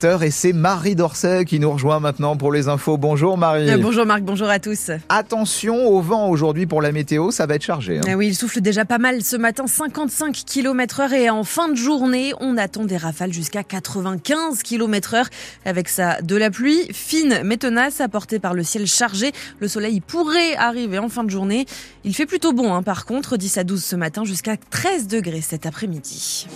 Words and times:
Et 0.00 0.30
c'est 0.30 0.52
Marie 0.52 0.94
Dorset 0.94 1.44
qui 1.44 1.58
nous 1.58 1.72
rejoint 1.72 1.98
maintenant 1.98 2.36
pour 2.36 2.52
les 2.52 2.68
infos. 2.68 2.96
Bonjour 2.96 3.36
Marie. 3.36 3.68
Euh, 3.68 3.78
bonjour 3.78 4.06
Marc, 4.06 4.22
bonjour 4.22 4.48
à 4.48 4.60
tous. 4.60 4.92
Attention 5.08 5.88
au 5.88 6.00
vent 6.00 6.28
aujourd'hui 6.28 6.66
pour 6.66 6.80
la 6.80 6.92
météo, 6.92 7.32
ça 7.32 7.46
va 7.46 7.56
être 7.56 7.64
chargé. 7.64 7.98
Hein. 7.98 8.02
Ah 8.06 8.14
oui, 8.16 8.28
il 8.28 8.36
souffle 8.36 8.60
déjà 8.60 8.84
pas 8.84 8.98
mal 8.98 9.24
ce 9.24 9.34
matin, 9.34 9.66
55 9.66 10.44
km 10.46 11.00
heure 11.00 11.12
et 11.12 11.30
en 11.30 11.42
fin 11.42 11.68
de 11.68 11.74
journée, 11.74 12.32
on 12.38 12.56
attend 12.56 12.84
des 12.84 12.96
rafales 12.96 13.32
jusqu'à 13.32 13.64
95 13.64 14.62
km 14.62 15.14
heure 15.14 15.28
avec 15.64 15.88
ça 15.88 16.22
de 16.22 16.36
la 16.36 16.52
pluie 16.52 16.86
fine 16.92 17.40
mais 17.44 17.56
tenace 17.56 18.00
apportée 18.00 18.38
par 18.38 18.54
le 18.54 18.62
ciel 18.62 18.86
chargé. 18.86 19.32
Le 19.58 19.66
soleil 19.66 20.00
pourrait 20.00 20.54
arriver 20.54 21.00
en 21.00 21.08
fin 21.08 21.24
de 21.24 21.30
journée. 21.30 21.66
Il 22.04 22.14
fait 22.14 22.26
plutôt 22.26 22.52
bon 22.52 22.72
hein, 22.72 22.84
par 22.84 23.04
contre, 23.04 23.36
10 23.36 23.58
à 23.58 23.64
12 23.64 23.82
ce 23.82 23.96
matin 23.96 24.22
jusqu'à 24.22 24.56
13 24.56 25.08
degrés 25.08 25.40
cet 25.40 25.66
après-midi. 25.66 26.46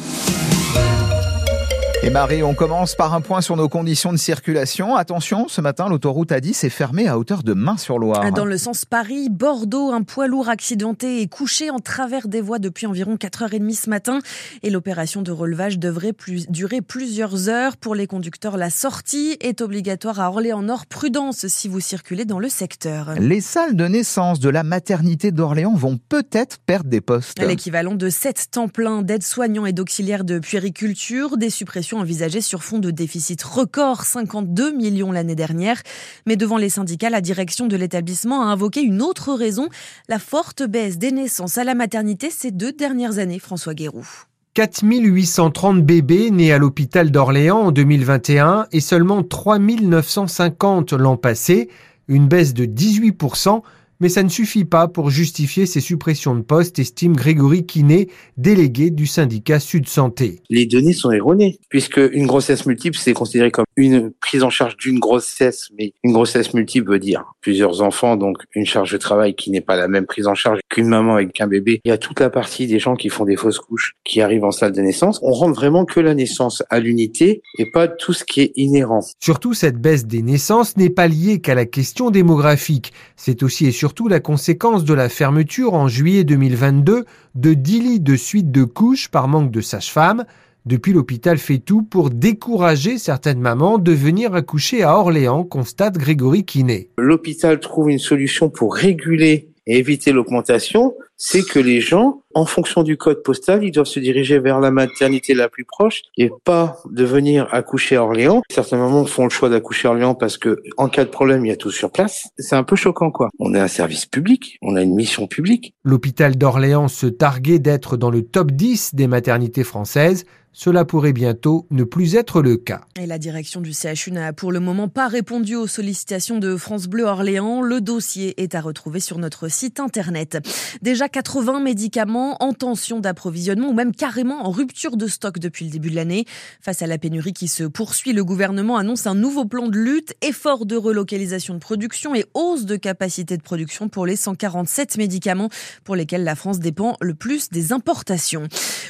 Et 2.05 2.11
Marie, 2.11 2.43
on 2.43 2.53
commence 2.53 2.97
par 2.97 3.15
un 3.15 3.21
point 3.21 3.41
sur 3.43 3.57
nos 3.57 3.69
conditions 3.69 4.11
de 4.11 4.17
circulation. 4.17 4.97
Attention, 4.97 5.47
ce 5.47 5.61
matin, 5.61 5.89
l'autoroute 5.89 6.31
A10 6.31 6.67
est 6.67 6.69
fermée 6.69 7.07
à 7.07 7.17
hauteur 7.17 7.45
de 7.45 7.55
Main-sur-Loire. 7.55 8.33
Dans 8.33 8.45
le 8.45 8.59
sens 8.59 8.85
Paris-Bordeaux, 8.85 9.93
un 9.93 10.03
poids 10.03 10.27
lourd 10.27 10.49
accidenté 10.49 11.23
est 11.23 11.29
couché 11.29 11.71
en 11.71 11.79
travers 11.79 12.27
des 12.27 12.41
voies 12.41 12.59
depuis 12.59 12.89
environ 12.89 13.15
4h30 13.15 13.81
ce 13.81 13.89
matin. 13.89 14.19
Et 14.65 14.71
l'opération 14.71 15.23
de 15.23 15.31
relevage 15.31 15.79
devrait 15.79 16.13
plus, 16.13 16.51
durer 16.51 16.81
plusieurs 16.81 17.49
heures. 17.49 17.77
Pour 17.77 17.95
les 17.95 18.09
conducteurs, 18.09 18.57
la 18.57 18.71
sortie 18.71 19.37
est 19.39 19.61
obligatoire 19.61 20.19
à 20.19 20.29
Orléans-Nord. 20.29 20.87
Prudence 20.87 21.47
si 21.47 21.69
vous 21.69 21.79
circulez 21.79 22.25
dans 22.25 22.41
le 22.41 22.49
secteur. 22.49 23.15
Les 23.21 23.41
salles 23.41 23.77
de 23.77 23.87
naissance 23.87 24.41
de 24.41 24.49
la 24.49 24.65
maternité 24.65 25.31
d'Orléans 25.31 25.77
vont 25.77 26.01
peut-être 26.09 26.59
perdre 26.67 26.91
des 26.91 27.01
postes. 27.01 27.41
L'équivalent 27.41 27.95
de 27.95 28.11
7 28.11 28.49
temps 28.51 28.67
plein 28.67 29.03
d'aides-soignants 29.03 29.67
et 29.67 29.73
d'auxiliaires 29.73 30.25
de 30.25 30.41
puériculture, 30.41 31.37
des 31.37 31.49
suppressions 31.49 31.92
envisagée 31.95 32.41
sur 32.41 32.63
fond 32.63 32.79
de 32.79 32.91
déficit 32.91 33.43
record, 33.43 34.03
52 34.03 34.73
millions 34.73 35.13
l'année 35.13 35.35
dernière. 35.35 35.83
Mais 36.27 36.37
devant 36.37 36.57
les 36.57 36.69
syndicats, 36.69 37.11
la 37.11 37.21
direction 37.21 37.67
de 37.67 37.77
l'établissement 37.77 38.43
a 38.43 38.47
invoqué 38.47 38.83
une 38.83 39.03
autre 39.03 39.35
raison, 39.35 39.69
la 40.09 40.19
forte 40.19 40.63
baisse 40.63 40.99
des 40.99 41.13
naissances 41.13 41.59
à 41.59 41.65
la 41.65 41.75
maternité 41.75 42.31
ces 42.31 42.51
deux 42.51 42.73
dernières 42.73 43.19
années, 43.19 43.39
François 43.39 43.75
Guéroux. 43.75 44.09
4830 44.55 45.83
bébés 45.83 46.31
nés 46.31 46.53
à 46.53 46.59
l'hôpital 46.59 47.11
d'Orléans 47.11 47.61
en 47.61 47.73
2021 47.73 48.67
et 48.71 48.81
seulement 48.81 49.23
3950 49.23 50.93
l'an 50.93 51.17
passé, 51.17 51.71
une 52.09 52.29
baisse 52.29 52.53
de 52.53 52.67
18% 52.67 53.63
mais 54.03 54.09
ça 54.09 54.25
ne 54.25 54.29
suffit 54.29 54.65
pas 54.65 54.89
pour 54.89 55.11
justifier 55.11 55.65
ces 55.65 55.81
suppressions 55.81 56.35
de 56.35 56.43
postes, 56.43 56.81
estime 56.81 57.15
Grégory 57.15 57.65
Quinet, 57.65 58.09
délégué 58.37 58.91
du 58.91 59.07
syndicat 59.07 59.61
Sud 59.61 59.89
Santé. 59.89 60.41
Les 60.51 60.67
données 60.67 60.93
sont 60.93 61.13
erronées, 61.13 61.61
puisque 61.69 62.01
une 62.13 62.27
grossesse 62.27 62.67
multiple, 62.67 62.99
c'est 62.99 63.13
considéré 63.13 63.53
comme 63.53 63.65
une 63.77 64.11
prise 64.11 64.43
en 64.43 64.51
charge 64.51 64.77
d'une 64.77 64.99
grossesse, 64.99 65.69
mais 65.79 65.93
une 66.03 66.13
grossesse 66.13 66.53
multiple 66.53 66.91
veut 66.91 66.99
dire 66.99 67.25
plusieurs 67.41 67.81
enfants, 67.81 68.17
donc 68.17 68.39
une 68.57 68.67
charge 68.67 68.91
de 68.91 68.99
travail 68.99 69.37
qui 69.37 69.53
n'est 69.53 69.61
pas 69.61 69.77
la 69.77 69.87
même 69.87 70.07
prise 70.07 70.27
en 70.27 70.35
charge 70.35 70.59
qu'une 70.69 70.89
maman 70.89 71.15
avec 71.15 71.41
un 71.41 71.47
bébé. 71.47 71.81
Il 71.85 71.89
y 71.89 71.93
a 71.93 71.99
toute 71.99 72.19
la 72.19 72.29
partie 72.29 72.67
des 72.67 72.81
gens 72.81 72.97
qui 72.97 73.09
font 73.09 73.25
des 73.25 73.37
fausses 73.37 73.61
couches, 73.61 73.95
qui 74.03 74.21
arrivent 74.21 74.45
en 74.45 74.51
salle 74.51 74.73
de 74.73 74.83
naissance. 74.83 75.21
On 75.23 75.31
rentre 75.31 75.55
vraiment 75.55 75.85
que 75.85 76.01
la 76.01 76.15
naissance 76.17 76.65
à 76.71 76.81
l'unité 76.81 77.43
et 77.57 77.71
pas 77.71 77.87
tout 77.87 78.13
ce 78.13 78.25
qui 78.25 78.41
est 78.41 78.53
inhérent. 78.57 79.07
Surtout, 79.21 79.55
cette 79.55 79.81
baisse 79.81 80.07
des 80.07 80.23
naissances 80.23 80.77
n'est 80.77 80.91
pas 80.91 81.07
liée 81.07 81.41
qu'à 81.41 81.55
la 81.55 81.67
question 81.67 82.11
démographique. 82.11 82.93
C'est 83.15 83.45
aussi 83.45 83.67
et 83.67 83.71
surtout 83.71 83.92
surtout 83.93 84.09
la 84.09 84.21
conséquence 84.21 84.85
de 84.85 84.95
la 84.95 85.11
fermeture 85.11 85.75
en 85.75 85.87
juillet 85.87 86.25
2022 86.25 87.05
de 87.35 87.53
10 87.53 87.81
lits 87.81 88.01
de 88.01 88.17
suite 88.17 88.51
de 88.51 88.65
couches 88.65 89.11
par 89.11 89.29
manque 89.29 89.51
de 89.51 89.61
sages-femmes. 89.61 90.25
Depuis, 90.65 90.95
l'hôpital 90.95 91.37
fait 91.37 91.59
tout 91.59 91.83
pour 91.83 92.09
décourager 92.09 92.97
certaines 92.97 93.39
mamans 93.39 93.77
de 93.77 93.93
venir 93.93 94.35
accoucher 94.35 94.83
à 94.83 94.97
Orléans, 94.97 95.45
constate 95.45 95.99
Grégory 95.99 96.47
Quinet. 96.47 96.89
L'hôpital 96.97 97.61
trouve 97.61 97.91
une 97.91 97.99
solution 97.99 98.49
pour 98.49 98.75
réguler 98.75 99.51
et 99.67 99.77
éviter 99.77 100.13
l'augmentation, 100.13 100.95
c'est 101.17 101.43
que 101.43 101.59
les 101.59 101.81
gens, 101.81 102.23
en 102.35 102.47
fonction 102.47 102.83
du 102.83 102.97
code 102.97 103.23
postal, 103.23 103.63
ils 103.65 103.71
doivent 103.71 103.87
se 103.87 104.01
diriger 104.01 104.39
vers 104.39 104.61
la 104.61 104.71
maternité 104.71 105.35
la 105.35 105.49
plus 105.49 105.65
proche 105.65 106.03
et 106.17 106.31
pas 106.45 106.79
de 106.91 107.05
venir 107.05 107.47
accoucher 107.53 107.97
à 107.97 108.05
Orléans. 108.05 108.43
Certains 108.51 108.79
mamans 108.79 109.05
font 109.05 109.25
le 109.25 109.31
choix 109.31 109.49
d'accoucher 109.49 109.89
à 109.89 109.93
Orléans 109.93 110.15
parce 110.15 110.39
que 110.39 110.63
en 110.77 110.89
cas 110.89 111.05
de 111.05 111.11
problème, 111.11 111.45
il 111.45 111.49
y 111.49 111.53
a 111.53 111.57
tout 111.57 111.71
sur 111.71 111.91
place. 111.91 112.29
C'est 112.39 112.57
un 112.57 112.65
peu 112.65 112.77
choquant, 112.77 113.11
quoi. 113.11 113.31
On 113.39 113.55
est 113.55 113.61
un 113.61 113.69
service 113.69 114.07
public, 114.07 114.59
on 114.63 114.77
a 114.77 114.83
une 114.83 114.95
mission 114.95 115.27
publique. 115.27 115.75
L'hôpital 115.85 116.37
d'Orléans 116.37 116.89
se 116.89 117.07
targuait 117.07 117.59
d'être 117.59 117.97
dans 117.97 118.11
le 118.11 118.23
top 118.23 118.51
10 118.51 118.95
des 118.95 119.07
maternités 119.07 119.65
françaises. 119.65 120.25
Cela 120.55 120.85
pourrait 120.85 121.15
bientôt 121.15 121.67
ne 121.71 121.83
plus 121.83 122.15
être 122.15 122.43
le 122.43 122.59
cas. 122.59 122.83
Et 123.01 123.07
la 123.07 123.17
direction 123.17 123.63
du 123.63 123.73
CHU 123.73 124.13
n'a 124.13 124.35
pour 124.35 124.53
le 124.53 124.61
moment 124.61 124.89
pas 124.89 125.09
répondu 125.09 125.57
aux 125.57 125.67
sollicitations 125.67 126.39
de 126.39 126.59
France 126.59 126.89
Bleu 126.89 127.05
Orléans. 127.05 127.63
Le 127.63 127.81
dossier 127.81 128.41
est 128.41 128.55
à 128.55 128.61
retrouver 128.61 129.01
sur 129.01 129.17
notre 129.17 129.49
site 129.49 129.81
internet. 129.81 130.39
Déjà 130.83 131.02
80 131.09 131.61
médicaments 131.61 132.37
en 132.41 132.53
tension 132.53 133.01
d'approvisionnement 133.01 133.69
ou 133.69 133.73
même 133.73 133.95
carrément 133.95 134.47
en 134.47 134.51
rupture 134.51 134.97
de 134.97 135.07
stock 135.07 135.39
depuis 135.39 135.65
le 135.65 135.71
début 135.71 135.91
de 135.91 135.97
l'année. 135.97 136.25
Face 136.61 136.83
à 136.83 136.87
la 136.87 136.99
pénurie 136.99 137.33
qui 137.33 137.49
se 137.49 137.65
poursuit, 137.65 138.13
le 138.13 138.25
gouvernement 138.25 138.77
annonce 138.77 139.07
un 139.07 139.15
nouveau 139.15 139.45
plan 139.45 139.69
de 139.69 139.79
lutte, 139.79 140.15
effort 140.23 140.67
de 140.67 140.77
relocalisation 140.77 141.55
de 141.55 141.59
production 141.59 142.15
et 142.15 142.25
hausse 142.35 142.65
de 142.65 142.77
capacité 142.77 143.37
de 143.37 143.43
production 143.43 143.89
pour 143.89 144.07
les 144.07 144.17
147 144.17 144.97
médicaments 144.97 145.49
pour 145.85 145.97
lesquels 145.97 146.25
la 146.25 146.35
France 146.35 146.59
dépend 146.59 146.97
le 147.01 147.15
plus 147.15 147.51
des 147.51 147.73
importations. 147.73 148.49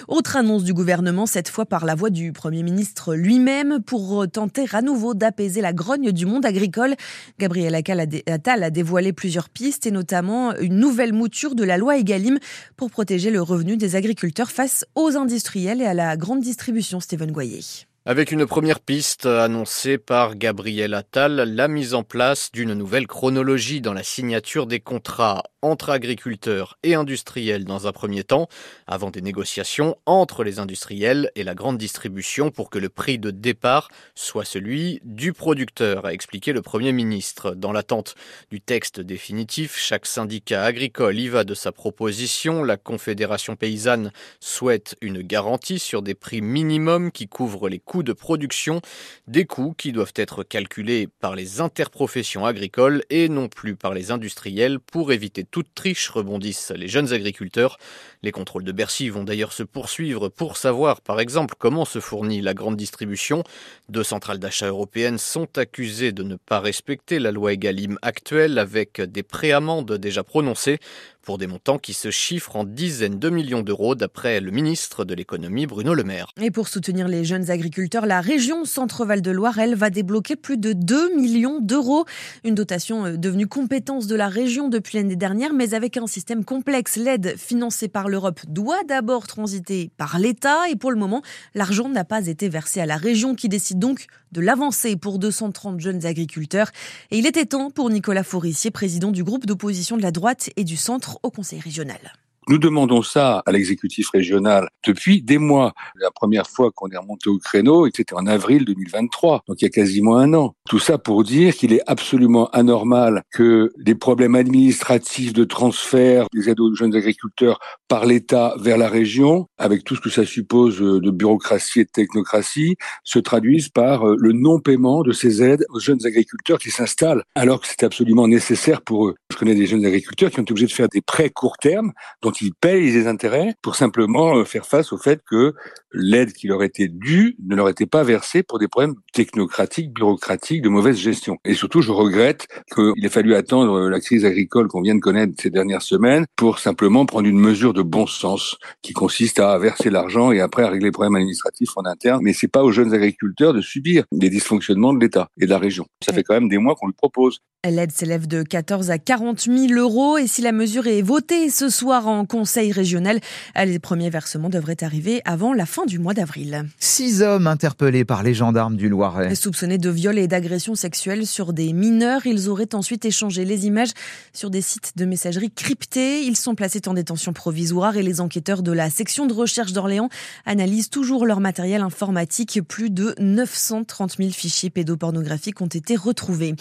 Autre 0.09 0.37
annonce 0.37 0.65
du 0.65 0.75
gouvernement, 0.75 1.27
cette 1.27 1.49
fois 1.49 1.67
par 1.67 1.85
la 1.85 1.95
voix 1.95 2.11
du 2.11 2.33
Premier 2.33 2.63
ministre 2.63 3.15
lui-même, 3.15 3.81
pour 3.85 4.27
tenter 4.31 4.67
à 4.73 4.83
nouveau 4.83 5.15
d'apaiser 5.15 5.61
la 5.61 5.73
grogne 5.73 6.13
du 6.13 6.27
monde 6.27 6.45
agricole. 6.45 6.95
Gabriel 7.39 7.75
Attal 7.75 8.63
a 8.63 8.71
dévoilé 8.71 9.13
plusieurs 9.13 9.49
pistes 9.49 9.87
et 9.87 9.91
notamment 9.91 10.57
une 10.57 10.77
nouvelle 10.77 11.13
mouture 11.13 11.55
de 11.55 11.65
la 11.65 11.77
loi 11.77 11.97
Egalim 12.03 12.39
pour 12.77 12.91
protéger 12.91 13.31
le 13.31 13.41
revenu 13.41 13.77
des 13.77 13.97
agriculteurs 13.97 14.51
face 14.51 14.85
aux 14.95 15.17
industriels 15.17 15.81
et 15.81 15.87
à 15.87 15.95
la 15.95 16.17
grande 16.17 16.41
distribution. 16.41 16.99
Goyer. 17.31 17.87
Avec 18.05 18.33
une 18.33 18.47
première 18.47 18.81
piste 18.81 19.27
annoncée 19.27 19.97
par 19.97 20.35
Gabriel 20.35 20.93
Attal, 20.93 21.37
la 21.37 21.69
mise 21.69 21.95
en 21.95 22.03
place 22.03 22.51
d'une 22.51 22.75
nouvelle 22.75 23.07
chronologie 23.07 23.81
dans 23.81 23.93
la 23.93 24.03
signature 24.03 24.67
des 24.67 24.81
contrats 24.81 25.45
entre 25.65 25.91
agriculteurs 25.91 26.77
et 26.83 26.97
industriels 26.97 27.65
dans 27.65 27.87
un 27.87 27.93
premier 27.93 28.25
temps, 28.25 28.49
avant 28.89 29.11
des 29.11 29.21
négociations 29.21 29.97
entre 30.07 30.43
les 30.43 30.59
industriels 30.59 31.31
et 31.37 31.45
la 31.45 31.55
grande 31.55 31.79
distribution 31.79 32.51
pour 32.51 32.69
que 32.69 32.81
le 32.81 32.89
prix 32.89 33.21
de 33.21 33.31
départ 33.31 33.89
soit 34.17 34.45
celui 34.45 35.01
du 35.05 35.33
producteur, 35.33 36.05
a 36.05 36.13
expliqué 36.13 36.53
le 36.53 36.63
Premier 36.63 36.91
ministre. 36.91 37.55
Dans 37.55 37.71
l'attente 37.71 38.17
du 38.51 38.61
texte 38.61 39.01
définitif, 39.01 39.79
chaque 39.79 40.07
syndicat 40.07 40.65
agricole 40.65 41.21
y 41.21 41.29
va 41.29 41.45
de 41.45 41.55
sa 41.55 41.71
proposition. 41.71 42.65
La 42.65 42.77
Confédération 42.77 43.55
paysanne 43.55 44.11
souhaite 44.41 44.97
une 45.01 45.23
garantie 45.23 45.79
sur 45.79 46.03
des 46.03 46.15
prix 46.15 46.43
minimums 46.43 47.13
qui 47.13 47.29
couvrent 47.29 47.69
les 47.69 47.79
coûts 47.79 47.92
de 48.03 48.15
production, 48.15 48.81
des 49.27 49.45
coûts 49.45 49.75
qui 49.77 49.93
doivent 49.93 50.15
être 50.17 50.43
calculés 50.43 51.09
par 51.21 51.35
les 51.35 51.61
interprofessions 51.61 52.47
agricoles 52.47 53.03
et 53.11 53.29
non 53.29 53.49
plus 53.49 53.77
par 53.77 53.93
les 53.93 54.11
industriels 54.11 54.81
pour 54.81 55.13
éviter 55.13 55.45
toute 55.45 55.75
triche, 55.75 56.09
rebondissent 56.09 56.73
les 56.75 56.89
jeunes 56.89 57.13
agriculteurs. 57.13 57.77
Les 58.23 58.33
contrôles 58.33 58.65
de 58.65 58.73
Bercy 58.73 59.11
vont 59.11 59.25
d'ailleurs 59.25 59.53
se 59.53 59.63
poursuivre 59.63 60.31
pour 60.31 60.57
savoir, 60.57 61.03
par 61.03 61.21
exemple, 61.21 61.57
comment 61.59 61.85
se 61.85 62.01
fournit 62.01 62.41
la 62.41 62.55
grande 62.55 62.77
distribution. 62.77 63.45
Deux 63.91 64.05
centrales 64.05 64.39
d'achat 64.39 64.69
européennes 64.69 65.19
sont 65.19 65.59
accusées 65.59 66.13
de 66.13 66.23
ne 66.23 66.37
pas 66.37 66.61
respecter 66.61 67.19
la 67.19 67.33
loi 67.33 67.53
Egalim 67.53 67.99
actuelle 68.01 68.59
avec 68.59 69.01
des 69.01 69.23
préamendes 69.23 69.93
déjà 69.99 70.23
prononcées 70.23 70.79
pour 71.23 71.39
des 71.39 71.47
montants 71.47 71.79
qui 71.79 71.95
se 71.95 72.11
chiffrent 72.11 72.57
en 72.57 72.65
dizaines 72.65 73.19
de 73.19 73.31
millions 73.31 73.63
d'euros 73.63 73.95
d'après 73.95 74.41
le 74.41 74.51
ministre 74.51 75.05
de 75.05 75.15
l'économie 75.15 75.67
Bruno 75.67 75.95
Le 75.95 76.05
Maire. 76.05 76.33
Et 76.41 76.51
pour 76.51 76.69
soutenir 76.69 77.09
les 77.09 77.25
jeunes 77.25 77.51
agriculteurs, 77.51 78.07
la 78.07 78.21
région 78.21 78.65
Centre-Val 78.65 79.23
de 79.23 79.31
Loire, 79.31 79.59
elle, 79.59 79.75
va 79.75 79.91
débloquer 79.91 80.37
plus 80.37 80.59
de 80.59 80.73
2 80.73 81.17
millions 81.17 81.61
d'euros. 81.61 82.05
Une 82.45 82.55
dotation 82.55 83.07
euh, 83.07 83.17
devenue 83.17 83.47
compétence 83.47 84.07
de 84.07 84.17
la 84.17 84.29
région 84.29 84.69
depuis 84.69 84.99
l'année 84.99 85.17
dernière, 85.17 85.53
mais 85.53 85.75
avec 85.75 85.97
un 85.97 86.07
système 86.07 86.45
complexe. 86.45 86.97
L'aide 86.97 87.37
financée 87.37 87.89
par 87.89 88.09
l'Europe 88.09 88.41
doit 88.49 88.83
d'abord 88.85 89.27
transiter 89.27 89.91
par 89.97 90.19
l'État 90.19 90.69
et 90.71 90.77
pour 90.77 90.91
le 90.91 90.99
moment, 90.99 91.23
l'argent 91.55 91.89
n'a 91.89 92.05
pas 92.05 92.27
été 92.27 92.49
versé 92.49 92.81
à 92.81 92.87
la 92.87 92.97
région 92.97 93.35
qui 93.35 93.49
décide 93.49 93.79
donc 93.79 94.07
de 94.33 94.41
l'avancer 94.41 94.97
pour 94.97 95.19
230 95.19 95.81
jeunes 95.81 96.05
agriculteurs. 96.07 96.71
Et 97.11 97.19
il 97.19 97.27
était 97.27 97.47
temps 97.47 97.71
pour 97.71 97.91
Nicolas 97.91 98.25
Forissier, 98.25 98.71
président 98.71 99.13
du 99.13 99.23
groupe 99.23 99.47
d'opposition 99.47 99.97
de 99.97 100.03
la 100.03 100.11
droite 100.11 100.51
et 100.57 100.65
du 100.65 100.77
centre 100.77 101.19
au 101.23 101.31
Conseil 101.31 101.61
régional. 101.61 102.01
Nous 102.49 102.59
demandons 102.59 103.03
ça 103.03 103.43
à 103.47 103.53
l'exécutif 103.53 104.11
régional 104.11 104.69
depuis 104.85 105.23
des 105.23 105.39
mois. 105.39 105.75
La 105.95 106.11
première 106.11 106.49
fois 106.49 106.73
qu'on 106.73 106.89
est 106.89 106.97
remonté 106.97 107.31
au 107.31 107.39
créneau, 107.39 107.89
c'était 107.95 108.15
en 108.15 108.27
avril 108.27 108.65
2023, 108.65 109.43
donc 109.47 109.63
il 109.63 109.65
y 109.65 109.69
a 109.69 109.71
quasiment 109.71 110.17
un 110.17 110.35
an. 110.35 110.55
Tout 110.69 110.81
ça 110.81 110.99
pour 110.99 111.23
dire 111.23 111.55
qu'il 111.55 111.73
est 111.73 111.83
absolument 111.87 112.49
anormal 112.51 113.23
que 113.31 113.73
des 113.79 113.95
problèmes 113.95 114.35
administratifs 114.35 115.33
de 115.33 115.45
transfert 115.45 116.27
des 116.35 116.51
aides 116.51 116.59
aux 116.59 116.75
jeunes 116.75 116.97
agriculteurs 116.97 117.61
par 117.87 118.07
l'État 118.07 118.57
vers 118.59 118.77
la 118.77 118.89
région, 118.89 119.47
avec 119.59 119.85
tout 119.85 119.95
ce 119.95 120.01
que 120.01 120.11
ça 120.11 120.25
suppose 120.25 120.81
de 120.81 121.11
bureaucratie 121.11 121.81
et 121.81 121.85
de 121.85 121.91
technocratie, 121.91 122.77
se 123.05 123.21
traduisent 123.21 123.69
par 123.69 124.09
euh, 124.09 124.17
le 124.19 124.33
non-paiement 124.33 125.03
de 125.03 125.13
ces 125.13 125.43
aides 125.43 125.65
aux 125.71 125.79
jeunes 125.79 126.05
agriculteurs 126.07 126.59
qui 126.59 126.71
s'installent, 126.71 127.23
alors 127.35 127.61
que 127.61 127.69
c'est 127.69 127.85
absolument 127.85 128.27
nécessaire 128.27 128.83
pour 128.83 129.09
eux. 129.09 129.15
Je 129.31 129.37
connais 129.37 129.55
des 129.55 129.67
jeunes 129.67 129.85
agriculteurs 129.85 130.31
qui 130.31 130.41
ont 130.41 130.43
été 130.43 130.53
obligés 130.53 130.67
de 130.67 130.73
faire 130.73 130.89
des 130.89 131.03
prêts 131.03 131.31
court 131.31 131.57
terme, 131.59 131.93
ils 132.41 132.55
payent 132.55 132.91
les 132.91 133.07
intérêts, 133.07 133.55
pour 133.63 133.77
simplement 133.77 134.37
euh, 134.37 134.45
faire 134.45 134.67
face 134.67 134.93
au 134.93 134.99
fait 134.99 135.21
que 135.29 135.55
l'aide 135.93 136.33
qui 136.33 136.47
leur 136.47 136.63
était 136.63 136.89
due 136.89 137.37
ne 137.45 137.55
leur 137.55 137.69
était 137.69 137.87
pas 137.87 138.03
versée 138.03 138.43
pour 138.43 138.59
des 138.59 138.69
problèmes 138.69 138.95
technocratiques, 139.13 139.93
bureaucratiques, 139.93 140.63
de 140.63 140.69
mauvaise 140.69 140.97
gestion. 140.97 141.39
Et 141.45 141.55
surtout, 141.55 141.83
je 141.83 141.93
regrette 141.93 142.47
qu'il 142.75 143.05
ait 143.05 143.11
fallu 143.11 143.35
attendre 143.35 143.75
euh, 143.75 143.91
la 143.91 144.01
crise 144.01 144.25
agricole 144.25 144.69
qu'on 144.69 144.83
vient 144.83 144.95
de 144.95 145.01
connaître 145.01 145.35
ces 145.41 145.51
dernières 145.51 145.83
semaines 145.83 146.25
pour 146.37 146.59
simplement 146.59 147.07
prendre 147.07 147.29
une 147.29 147.39
mesure 147.39 147.73
de 147.73 147.83
bon 147.83 148.07
sens 148.07 148.57
qui 148.83 148.93
consiste 148.93 149.39
à 149.39 149.59
verser 149.59 149.91
l'argent 149.91 150.33
et 150.33 150.41
après 150.41 150.63
à 150.63 150.69
régler 150.69 150.89
les 150.89 150.93
problèmes 150.93 151.17
administratifs 151.17 151.77
en 151.77 151.85
interne. 151.85 152.21
Mais 152.23 152.33
c'est 152.33 152.49
pas 152.49 152.63
aux 152.63 152.73
jeunes 152.73 152.95
agriculteurs 152.95 153.53
de 153.53 153.61
subir 153.61 154.05
des 154.13 154.31
dysfonctionnements 154.31 154.93
de 154.93 155.01
l'État 155.01 155.29
et 155.41 155.45
de 155.45 155.51
la 155.51 155.59
région. 155.59 155.87
Ça 156.05 156.13
fait 156.13 156.23
quand 156.23 156.35
même 156.35 156.49
des 156.49 156.59
mois 156.59 156.75
qu'on 156.75 156.87
le 156.87 156.93
propose. 156.93 157.41
L'aide 157.65 157.93
s'élève 157.93 158.27
de 158.27 158.43
14 158.43 158.91
à 158.91 158.99
40 158.99 159.43
000 159.43 159.73
euros 159.75 160.19
et 160.19 160.27
si 160.27 160.43
la 160.43 160.51
mesure 160.51 160.89
est 160.89 161.01
votée 161.01 161.49
ce 161.49 161.69
soir 161.69 162.09
en 162.09 162.22
conseil 162.27 162.73
régional, 162.73 163.21
les 163.57 163.79
premiers 163.79 164.11
versements 164.11 164.49
devraient 164.49 164.83
arriver 164.83 165.23
avant 165.25 165.53
la 165.53 165.67
fin 165.67 165.87
du 165.87 165.99
mois 165.99 166.15
d'avril. 166.15 166.65
Six 166.79 167.23
hommes 167.23 167.47
interpellés 167.47 168.05
par 168.05 168.23
les 168.23 168.35
gendarmes 168.35 168.77
du 168.77 168.89
Loiret. 168.89 169.35
Soupçonnés 169.35 169.79
de 169.79 169.91
viol 169.91 170.19
et 170.19 170.29
d'agression 170.29 170.75
sexuelle 170.75 171.27
sur 171.27 171.53
des 171.53 171.73
mineurs, 171.73 172.27
ils 172.27 172.49
auraient 172.49 172.75
ensuite 172.75 173.05
échangé 173.05 173.45
les 173.45 173.67
images 173.67 173.93
sur 174.33 174.51
des 174.51 174.63
sites 174.63 174.93
de 174.97 175.05
messagerie 175.05 175.51
cryptés. 175.51 176.23
Ils 176.23 176.37
sont 176.37 176.55
placés 176.55 176.83
en 176.87 176.95
détention 176.95 177.33
provisoire 177.33 177.97
et 177.97 178.03
les 178.03 178.21
enquêteurs 178.21 178.63
de 178.63 178.73
la 178.73 178.91
section 178.91 179.27
de 179.27 179.33
recherche 179.33 179.73
d'Orléans 179.73 180.09
analysent 180.47 180.91
toujours 180.91 181.27
leur 181.27 181.41
matériel 181.41 181.83
informatique. 181.83 182.61
Plus 182.67 182.91
de 182.91 183.15
930 183.19 184.17
000 184.19 184.31
fichiers 184.31 184.71
pédopornographiques 184.71 185.61
ont 185.61 185.67
été 185.67 185.97
retrouvés. 185.97 186.55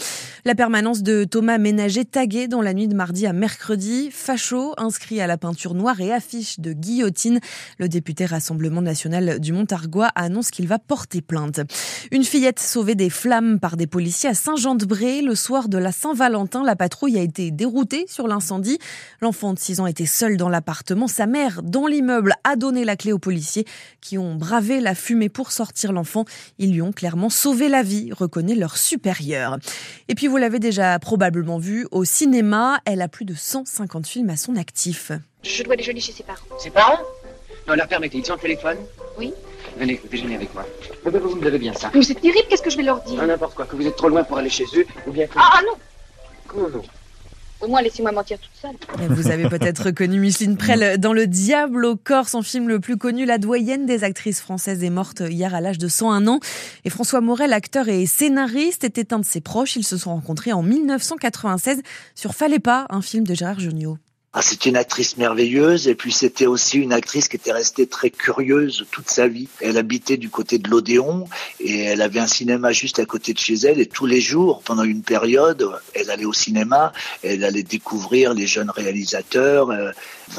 La 0.46 0.56
permanence 0.56 1.04
de 1.04 1.24
Thomas 1.24 1.58
Ménager 1.58 2.06
tagué 2.06 2.48
dans 2.48 2.62
la 2.62 2.74
nuit 2.74 2.88
de 2.88 2.96
mardi 2.96 3.26
à 3.26 3.34
mercredi. 3.34 4.10
Facho 4.12 4.74
inscrit 4.78 5.22
à 5.22 5.28
la 5.28 5.38
peinture 5.38 5.51
noire 5.74 6.00
et 6.02 6.12
affiche 6.12 6.60
de 6.60 6.74
guillotine. 6.74 7.40
Le 7.78 7.88
député 7.88 8.26
Rassemblement 8.26 8.82
national 8.82 9.40
du 9.40 9.54
Montargois 9.54 10.10
annonce 10.16 10.52
qu'il 10.52 10.68
va 10.68 10.80
porter 10.80 11.22
plainte. 11.22 11.62
Une 12.12 12.24
fillette 12.24 12.60
sauvée 12.60 12.96
des 12.96 13.10
flammes 13.10 13.60
par 13.60 13.78
des 13.78 13.88
policiers 13.88 14.30
à 14.30 14.34
Saint-Jean-de-Bray. 14.34 15.22
Le 15.22 15.36
soir 15.36 15.70
de 15.70 15.78
la 15.78 15.92
Saint-Valentin, 15.92 16.64
la 16.64 16.76
patrouille 16.76 17.18
a 17.18 17.22
été 17.22 17.52
déroutée 17.52 18.06
sur 18.08 18.28
l'incendie. 18.28 18.80
L'enfant 19.22 19.54
de 19.54 19.60
6 19.60 19.80
ans 19.80 19.88
était 19.88 20.06
seul 20.06 20.38
dans 20.38 20.50
l'appartement. 20.50 21.08
Sa 21.08 21.28
mère, 21.28 21.62
dans 21.64 21.88
l'immeuble, 21.88 22.34
a 22.44 22.56
donné 22.56 22.86
la 22.86 22.96
clé 22.96 23.12
aux 23.12 23.20
policiers 23.20 23.66
qui 24.02 24.18
ont 24.18 24.36
bravé 24.36 24.80
la 24.80 24.96
fumée 24.96 25.30
pour 25.30 25.52
sortir 25.52 25.92
l'enfant. 25.94 26.26
Ils 26.58 26.74
lui 26.74 26.82
ont 26.82 26.92
clairement 26.92 27.30
sauvé 27.30 27.70
la 27.70 27.84
vie, 27.84 28.12
reconnaît 28.12 28.56
leur 28.56 28.78
supérieur. 28.78 29.58
Et 30.08 30.16
puis 30.16 30.28
vous 30.28 30.38
l'avez 30.38 30.60
déjà 30.60 30.98
probablement 31.00 31.58
vu, 31.58 31.88
au 31.92 32.04
cinéma, 32.04 32.80
elle 32.86 33.02
a 33.02 33.08
plus 33.08 33.26
de 33.26 33.34
150 33.34 34.08
films 34.08 34.30
à 34.30 34.38
son 34.38 34.56
actif. 34.56 35.12
Je 35.44 35.64
dois 35.64 35.76
déjeuner 35.76 36.00
chez 36.00 36.12
ses 36.12 36.24
parents. 36.24 36.46
Ses 36.60 36.70
parents 36.70 37.00
Non, 37.68 37.76
leur 37.76 37.88
permettez, 37.88 38.18
ils 38.18 38.26
sont 38.26 38.34
au 38.34 38.38
téléphone 38.38 38.78
Oui. 39.18 39.34
Venez, 39.78 40.00
déjeuner 40.10 40.36
avec 40.36 40.54
moi. 40.54 40.66
Vous 41.04 41.36
me 41.36 41.42
devez 41.42 41.58
bien 41.58 41.74
ça. 41.74 41.92
Mais 41.94 42.04
c'est 42.04 42.16
terrible, 42.16 42.46
qu'est-ce 42.50 42.62
que 42.62 42.70
je 42.70 42.78
vais 42.78 42.84
leur 42.84 43.02
dire 43.02 43.26
N'importe 43.26 43.56
quoi, 43.56 43.66
que 43.66 43.76
vous 43.76 43.88
êtes 43.88 43.96
trop 43.96 44.10
loin 44.10 44.24
pour 44.24 44.38
aller 44.38 44.50
chez 44.50 44.66
eux, 44.76 44.86
ou 45.08 45.12
bien 45.12 45.28
que... 45.28 45.34
Ah, 45.38 45.54
ah 45.54 45.62
non 45.66 45.74
Comment 46.48 46.70
non 46.70 46.82
Au 47.62 47.68
moins, 47.68 47.82
laissez-moi 47.82 48.12
mentir 48.12 48.38
toute 48.38 48.52
seule. 48.62 49.08
Vous 49.10 49.32
avez 49.32 49.48
peut-être 49.48 49.86
reconnu 49.86 50.20
Micheline 50.20 50.58
Prel 50.58 51.00
dans 51.00 51.14
Le 51.14 51.26
Diable 51.26 51.86
au 51.86 51.96
corps, 51.96 52.28
son 52.28 52.42
film 52.42 52.68
le 52.68 52.80
plus 52.80 52.98
connu. 52.98 53.26
La 53.26 53.38
doyenne 53.38 53.86
des 53.86 54.04
actrices 54.04 54.42
françaises 54.42 54.84
est 54.84 54.90
morte 54.90 55.24
hier 55.28 55.56
à 55.56 55.62
l'âge 55.62 55.78
de 55.78 55.88
101 55.88 56.28
ans. 56.28 56.40
Et 56.86 56.90
François 56.90 57.22
Morel, 57.22 57.54
acteur 57.54 57.88
et 57.88 58.06
scénariste, 58.06 58.84
était 58.84 59.14
un 59.14 59.20
de 59.20 59.26
ses 59.26 59.42
proches. 59.42 59.76
Ils 59.78 59.86
se 59.86 59.98
sont 59.98 60.12
rencontrés 60.12 60.52
en 60.52 60.62
1996 60.62 61.82
sur 62.14 62.36
Fallait 62.36 62.60
pas, 62.60 62.86
un 62.90 63.02
film 63.02 63.26
de 63.26 63.34
Gérard 63.34 63.60
Jugnot. 63.60 63.98
Ah, 64.34 64.42
c'était 64.42 64.70
une 64.70 64.78
actrice 64.78 65.18
merveilleuse 65.18 65.90
et 65.90 65.96
puis 65.96 66.14
c'était 66.14 66.46
aussi 66.46 66.78
une 66.78 66.94
actrice 66.94 67.28
qui 67.28 67.36
était 67.36 67.52
restée 67.52 67.86
très 67.86 68.10
curieuse 68.10 68.86
toute 68.90 69.10
sa 69.10 69.28
vie. 69.28 69.50
Elle 69.60 69.78
habitait 69.78 70.16
du 70.16 70.30
côté 70.30 70.58
de 70.58 70.70
l'Odéon 70.70 71.26
et 71.60 71.82
elle 71.82 72.02
avait 72.02 72.22
un 72.22 72.28
cinéma 72.28 72.72
juste 72.72 73.00
à 73.00 73.06
côté 73.06 73.34
de 73.34 73.40
chez 73.40 73.56
elle 73.56 73.82
et 73.82 73.88
tous 73.88 74.06
les 74.06 74.22
jours, 74.22 74.62
pendant 74.64 74.84
une 74.84 75.02
période, 75.02 75.70
elle 75.94 76.10
allait 76.10 76.24
au 76.24 76.32
cinéma, 76.32 76.94
elle 77.24 77.44
allait 77.44 77.64
découvrir 77.64 78.34
les 78.34 78.48
jeunes 78.48 78.70
réalisateurs. 78.70 79.70
euh, 79.70 79.92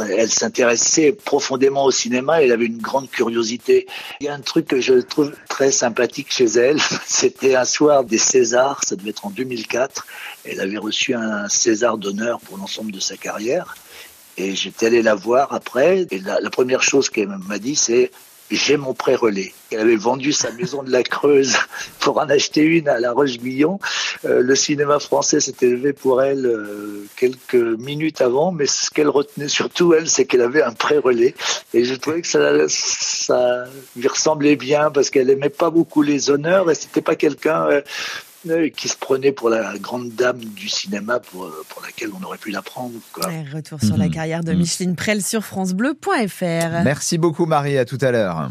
Elle 0.08 0.30
s'intéressait 0.30 1.12
profondément 1.12 1.84
au 1.84 1.90
cinéma 1.90 2.40
elle 2.40 2.52
avait 2.52 2.64
une 2.64 2.80
grande 2.80 3.10
curiosité. 3.10 3.86
Il 4.20 4.24
y 4.24 4.30
a 4.30 4.34
un 4.34 4.40
truc 4.40 4.68
que 4.68 4.80
je 4.80 4.94
trouve 4.94 5.32
très 5.50 5.70
sympathique 5.70 6.32
chez 6.32 6.46
elle, 6.46 6.80
c'était 7.06 7.56
un 7.56 7.66
soir 7.66 8.04
des 8.04 8.16
Césars, 8.16 8.80
ça 8.88 8.96
devait 8.96 9.10
être 9.10 9.26
en 9.26 9.30
2004. 9.30 10.06
Elle 10.46 10.60
avait 10.60 10.78
reçu 10.78 11.12
un 11.12 11.46
César 11.50 11.98
d'honneur 11.98 12.40
pour 12.40 12.56
l'ensemble 12.56 12.90
de 12.90 12.98
sa 12.98 13.18
carrière. 13.18 13.74
Et 14.36 14.54
j'étais 14.54 14.86
allé 14.86 15.02
la 15.02 15.14
voir 15.14 15.52
après. 15.52 16.06
Et 16.10 16.18
la, 16.18 16.50
première 16.50 16.82
chose 16.82 17.10
qu'elle 17.10 17.28
m'a 17.28 17.58
dit, 17.58 17.76
c'est 17.76 18.10
j'ai 18.50 18.76
mon 18.76 18.92
pré-relais. 18.92 19.52
Elle 19.70 19.80
avait 19.80 19.96
vendu 19.96 20.32
sa 20.32 20.50
maison 20.52 20.82
de 20.82 20.90
la 20.90 21.02
Creuse 21.02 21.56
pour 22.00 22.18
en 22.18 22.28
acheter 22.28 22.62
une 22.62 22.88
à 22.88 23.00
La 23.00 23.12
Roche-Guyon. 23.12 23.78
Euh, 24.26 24.42
le 24.42 24.54
cinéma 24.54 24.98
français 24.98 25.40
s'était 25.40 25.68
levé 25.70 25.94
pour 25.94 26.22
elle 26.22 26.44
euh, 26.44 27.06
quelques 27.16 27.54
minutes 27.54 28.20
avant, 28.20 28.52
mais 28.52 28.66
ce 28.66 28.90
qu'elle 28.90 29.08
retenait 29.08 29.48
surtout, 29.48 29.94
elle, 29.94 30.08
c'est 30.08 30.26
qu'elle 30.26 30.42
avait 30.42 30.62
un 30.62 30.72
pré-relais. 30.72 31.34
Et 31.72 31.84
je 31.84 31.94
trouvais 31.94 32.20
que 32.20 32.28
ça, 32.28 32.68
ça 32.68 33.64
lui 33.96 34.08
ressemblait 34.08 34.56
bien 34.56 34.90
parce 34.90 35.08
qu'elle 35.08 35.30
aimait 35.30 35.48
pas 35.48 35.70
beaucoup 35.70 36.02
les 36.02 36.30
honneurs 36.30 36.70
et 36.70 36.74
c'était 36.74 37.00
pas 37.00 37.16
quelqu'un 37.16 37.68
euh, 37.70 37.80
qui 38.74 38.88
se 38.88 38.96
prenait 38.96 39.32
pour 39.32 39.48
la 39.48 39.78
grande 39.78 40.10
dame 40.10 40.38
du 40.38 40.68
cinéma 40.68 41.20
pour, 41.20 41.50
pour 41.68 41.82
laquelle 41.82 42.10
on 42.18 42.24
aurait 42.24 42.38
pu 42.38 42.50
la 42.50 42.62
prendre. 42.62 42.98
Quoi. 43.12 43.28
Retour 43.52 43.80
sur 43.80 43.96
la 43.96 44.08
carrière 44.08 44.42
de 44.42 44.52
Micheline 44.52 44.96
Prel 44.96 45.22
sur 45.22 45.44
FranceBleu.fr. 45.44 46.82
Merci 46.84 47.18
beaucoup 47.18 47.46
Marie, 47.46 47.78
à 47.78 47.84
tout 47.84 47.98
à 48.00 48.10
l'heure. 48.10 48.50